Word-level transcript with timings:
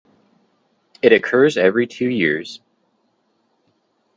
It 1.03 1.13
occurs 1.13 1.57
every 1.57 1.85
two 1.85 2.09
years. 2.09 2.59